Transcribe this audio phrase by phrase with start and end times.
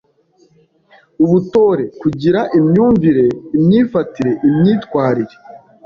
[1.23, 3.25] Ubutore: kugira imyumvire,
[3.59, 5.35] imyifatire, imyitwarire